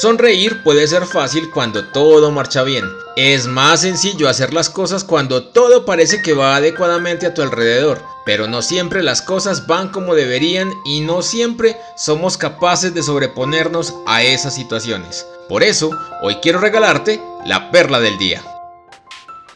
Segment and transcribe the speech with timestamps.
[0.00, 2.84] Sonreír puede ser fácil cuando todo marcha bien.
[3.16, 8.00] Es más sencillo hacer las cosas cuando todo parece que va adecuadamente a tu alrededor,
[8.24, 13.92] pero no siempre las cosas van como deberían y no siempre somos capaces de sobreponernos
[14.06, 15.26] a esas situaciones.
[15.48, 15.90] Por eso,
[16.22, 18.40] hoy quiero regalarte la perla del día.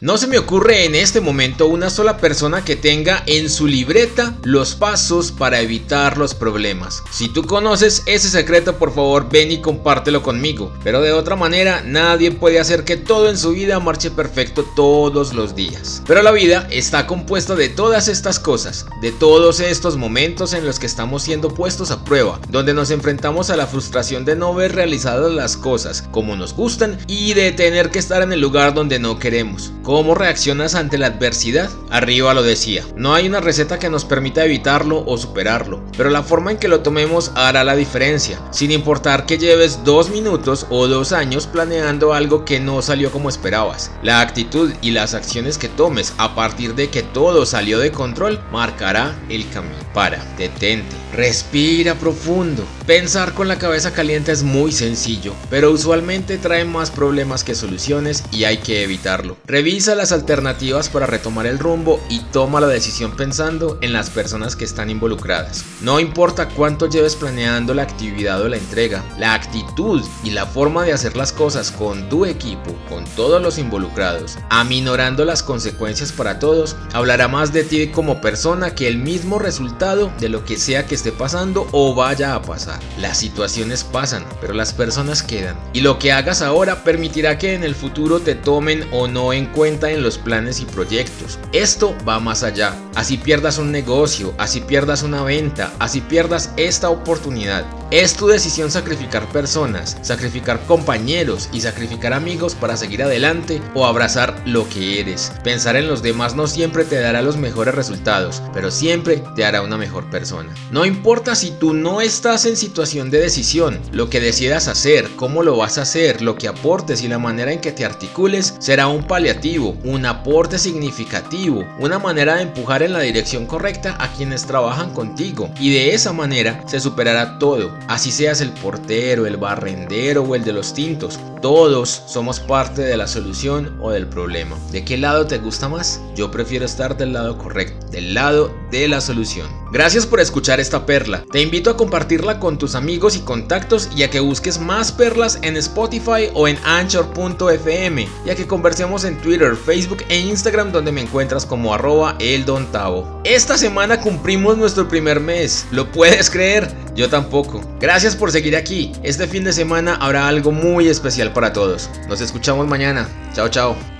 [0.03, 4.35] No se me ocurre en este momento una sola persona que tenga en su libreta
[4.43, 7.01] los pasos para evitar los problemas.
[7.09, 10.73] Si tú conoces ese secreto, por favor ven y compártelo conmigo.
[10.83, 15.33] Pero de otra manera, nadie puede hacer que todo en su vida marche perfecto todos
[15.33, 16.03] los días.
[16.05, 20.79] Pero la vida está compuesta de todas estas cosas, de todos estos momentos en los
[20.79, 24.75] que estamos siendo puestos a prueba, donde nos enfrentamos a la frustración de no ver
[24.75, 28.99] realizadas las cosas como nos gustan y de tener que estar en el lugar donde
[28.99, 29.71] no queremos.
[29.93, 31.69] ¿Cómo reaccionas ante la adversidad?
[31.91, 36.23] Arriba lo decía, no hay una receta que nos permita evitarlo o superarlo, pero la
[36.23, 40.87] forma en que lo tomemos hará la diferencia, sin importar que lleves dos minutos o
[40.87, 43.91] dos años planeando algo que no salió como esperabas.
[44.01, 48.41] La actitud y las acciones que tomes a partir de que todo salió de control
[48.51, 49.75] marcará el camino.
[49.93, 52.65] Para, detente, respira profundo.
[52.87, 58.23] Pensar con la cabeza caliente es muy sencillo, pero usualmente trae más problemas que soluciones
[58.31, 59.37] y hay que evitarlo.
[59.45, 64.55] Revisa las alternativas para retomar el rumbo y toma la decisión pensando en las personas
[64.55, 65.65] que están involucradas.
[65.81, 70.85] No importa cuánto lleves planeando la actividad o la entrega, la actitud y la forma
[70.85, 76.39] de hacer las cosas con tu equipo, con todos los involucrados, aminorando las consecuencias para
[76.39, 80.85] todos, hablará más de ti como persona que el mismo resultado de lo que sea
[80.85, 82.79] que esté pasando o vaya a pasar.
[82.97, 85.57] Las situaciones pasan, pero las personas quedan.
[85.73, 89.47] Y lo que hagas ahora permitirá que en el futuro te tomen o no en
[89.47, 91.39] cuenta en los planes y proyectos.
[91.51, 92.75] Esto va más allá.
[92.95, 97.65] Así pierdas un negocio, así pierdas una venta, así pierdas esta oportunidad.
[97.91, 104.41] Es tu decisión sacrificar personas, sacrificar compañeros y sacrificar amigos para seguir adelante o abrazar
[104.45, 105.31] lo que eres.
[105.43, 109.61] Pensar en los demás no siempre te dará los mejores resultados, pero siempre te hará
[109.61, 110.53] una mejor persona.
[110.71, 115.43] No importa si tú no estás en situación de decisión, lo que decidas hacer, cómo
[115.43, 118.87] lo vas a hacer, lo que aportes y la manera en que te articules será
[118.87, 124.45] un paliativo, un aporte significativo, una manera de empujar en la dirección correcta a quienes
[124.45, 127.53] trabajan contigo y de esa manera se superará todo
[127.87, 132.97] Así seas el portero, el barrendero o el de los tintos, todos somos parte de
[132.97, 134.57] la solución o del problema.
[134.71, 136.01] ¿De qué lado te gusta más?
[136.15, 139.47] Yo prefiero estar del lado correcto, del lado de la solución.
[139.73, 141.23] Gracias por escuchar esta perla.
[141.31, 145.39] Te invito a compartirla con tus amigos y contactos y a que busques más perlas
[145.41, 149.19] en Spotify o en anchor.fm y a que conversemos en
[149.51, 153.21] Facebook e Instagram donde me encuentras como arroba eldontavo.
[153.23, 155.67] Esta semana cumplimos nuestro primer mes.
[155.71, 156.71] ¿Lo puedes creer?
[156.95, 157.61] Yo tampoco.
[157.79, 158.91] Gracias por seguir aquí.
[159.03, 161.89] Este fin de semana habrá algo muy especial para todos.
[162.07, 163.07] Nos escuchamos mañana.
[163.33, 163.92] Chao, chao.